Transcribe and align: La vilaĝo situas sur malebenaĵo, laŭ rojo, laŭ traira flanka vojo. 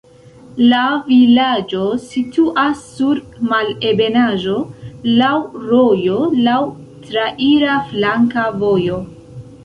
La 0.69 0.77
vilaĝo 1.09 1.81
situas 2.05 2.79
sur 2.93 3.19
malebenaĵo, 3.49 4.55
laŭ 5.19 5.33
rojo, 5.73 6.15
laŭ 6.47 6.55
traira 7.11 7.77
flanka 7.91 8.47
vojo. 8.63 8.99